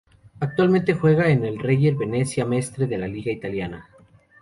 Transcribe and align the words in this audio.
Actualmente 0.39 0.95
juega 0.95 1.29
en 1.29 1.45
el 1.45 1.59
Reyer 1.59 1.93
Venezia 1.93 2.43
Mestre 2.43 2.87
de 2.87 2.97
la 2.97 3.07
liga 3.07 3.31
italiana. 3.31 3.87